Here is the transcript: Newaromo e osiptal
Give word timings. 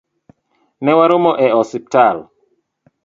Newaromo 0.85 1.31
e 1.45 1.47
osiptal 1.63 2.17